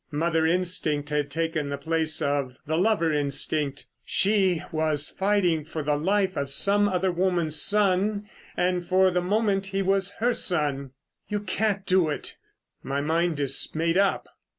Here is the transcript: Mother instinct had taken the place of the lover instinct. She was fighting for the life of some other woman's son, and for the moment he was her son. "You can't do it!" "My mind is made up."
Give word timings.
Mother 0.09 0.47
instinct 0.47 1.09
had 1.09 1.29
taken 1.29 1.69
the 1.69 1.77
place 1.77 2.23
of 2.23 2.55
the 2.65 2.75
lover 2.75 3.13
instinct. 3.13 3.85
She 4.03 4.63
was 4.71 5.11
fighting 5.11 5.63
for 5.63 5.83
the 5.83 5.95
life 5.95 6.35
of 6.35 6.49
some 6.49 6.89
other 6.89 7.11
woman's 7.11 7.61
son, 7.61 8.27
and 8.57 8.83
for 8.83 9.11
the 9.11 9.21
moment 9.21 9.67
he 9.67 9.83
was 9.83 10.13
her 10.13 10.33
son. 10.33 10.89
"You 11.27 11.39
can't 11.39 11.85
do 11.85 12.09
it!" 12.09 12.35
"My 12.81 12.99
mind 12.99 13.39
is 13.39 13.69
made 13.75 13.95
up." 13.95 14.27